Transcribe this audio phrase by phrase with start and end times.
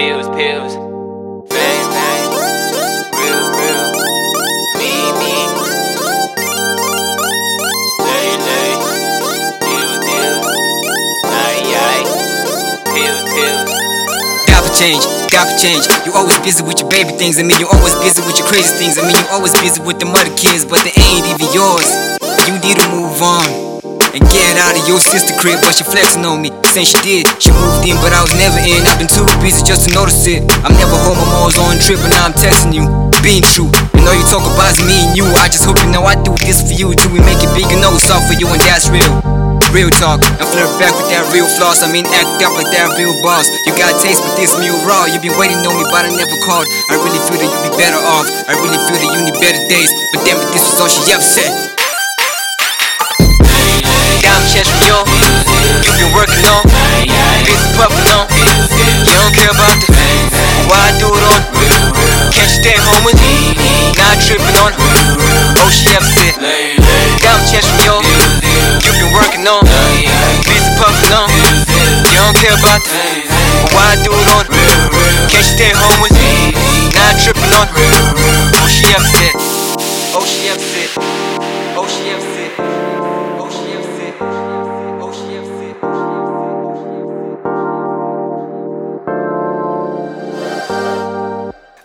[0.00, 0.72] pills.
[1.52, 2.24] Bang, bang.
[3.20, 3.84] Real, real.
[4.80, 5.34] Me, me.
[8.00, 8.72] Lay, lay.
[9.60, 10.00] Pills,
[13.28, 13.68] pills.
[14.48, 15.04] Got for change,
[15.60, 15.84] change.
[16.06, 17.38] You always busy with your baby things.
[17.38, 18.96] I mean, you always busy with your crazy things.
[18.96, 21.88] I mean, you always busy with the mother kids, but they ain't even yours.
[22.48, 23.69] You need to move on
[24.14, 26.50] and get out of your sister crib, but she flexing on me.
[26.74, 28.82] Saying she did, she moved in, but I was never in.
[28.86, 30.42] I've been too busy just to notice it.
[30.66, 32.86] I'm never home, I'm always on trip, and now I'm texting you.
[33.20, 33.68] Being true,
[34.00, 35.28] and all you talk about is me and you.
[35.36, 36.96] I just hope you know I do this for you.
[36.96, 39.12] Do we make it big and know it's all for you, and that's real.
[39.76, 41.84] Real talk, and flirt back with that real floss.
[41.84, 43.46] I mean, act up like that real boss.
[43.68, 45.04] You got taste, but this meal raw.
[45.06, 46.66] You been waiting on me, but I never called.
[46.90, 48.26] I really feel that you'd be better off.
[48.48, 49.90] I really feel that you need better days.
[50.10, 51.69] But damn it, this was all she ever said.
[56.00, 56.64] Been working on.
[57.44, 58.24] Busy puffing on.
[59.04, 59.88] You don't care about the.
[60.64, 61.40] Why I do it on?
[62.32, 63.52] Can't you stay home with me?
[64.00, 64.72] Not tripping on.
[65.60, 66.40] Oh, she ever said.
[67.20, 67.96] Diamond chest from you.
[68.80, 69.60] You been working on.
[70.48, 71.28] Busy puffing on.
[72.08, 72.96] You don't care about the.
[73.76, 74.48] Why I do it on?
[75.28, 76.56] Can't you stay home with me?
[76.96, 77.68] Not tripping on.
[78.56, 79.36] Oh, she said.
[80.16, 81.29] Oh, she ever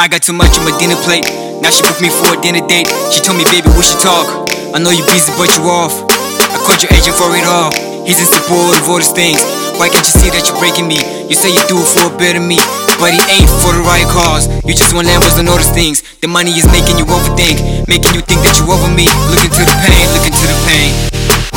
[0.00, 1.28] I got too much on my dinner plate.
[1.60, 2.88] Now she booked me for a dinner date.
[3.12, 4.48] She told me, baby, we should talk.
[4.72, 5.92] I know you busy, but you off.
[6.40, 7.68] I called your agent for it all.
[8.08, 9.44] He's in support of all these things.
[9.76, 10.96] Why can't you see that you're breaking me?
[11.28, 12.56] You say you do it for a better me,
[12.96, 14.48] but he ain't for the right cause.
[14.64, 16.00] You just want lambos and all these things.
[16.24, 19.04] The money is making you overthink, making you think that you over me.
[19.28, 20.96] Look into the pain, look into the pain.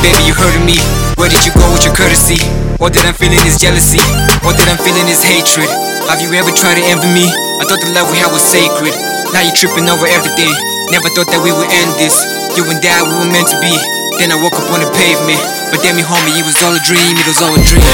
[0.03, 0.83] Baby, you hurting me.
[1.15, 2.43] Where did you go with your courtesy?
[2.83, 4.03] All that I'm feeling is jealousy.
[4.43, 5.92] All that I'm feeling is hatred.
[6.11, 7.27] Have you ever tried to envy me?
[7.59, 8.91] I thought the love we had was sacred.
[9.31, 10.51] Now you tripping over everything.
[10.91, 12.13] Never thought that we would end this.
[12.59, 13.71] You and I, we were meant to be.
[14.19, 15.39] Then I woke up on the pavement.
[15.71, 17.15] But damn it, homie, it was all a dream.
[17.15, 17.87] It was all a dream.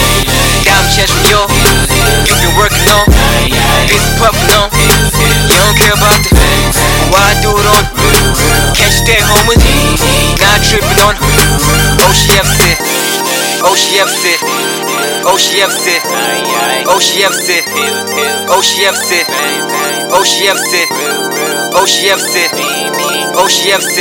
[0.66, 1.42] Diamond chest from you.
[2.26, 3.06] You been working on.
[3.88, 4.68] Busy puffing on.
[5.46, 6.34] You don't care about the.
[7.14, 7.84] Why I do it on?
[8.74, 9.78] Can't you stay home with me?
[10.42, 11.14] Not tripping on.
[12.02, 12.78] Oh, she said.
[13.64, 14.12] Oh, she ever
[15.26, 16.00] OCFC,
[16.86, 17.64] OCFC,
[18.48, 19.12] OCFC,
[20.10, 20.74] OCFC,
[21.74, 22.36] OCFC,
[23.36, 23.98] OCFC,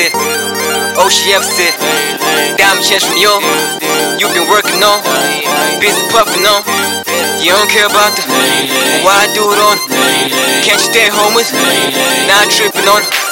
[0.94, 1.58] OCFC.
[2.56, 3.38] Damn, chest from yo,
[4.18, 5.00] you've been working on,
[5.80, 6.62] busy puffing on.
[7.42, 8.22] You don't care about the
[9.04, 9.78] why I do it on.
[10.62, 11.50] Can't you stay home with?
[12.26, 13.27] Not tripping on.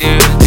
[0.00, 0.39] yeah.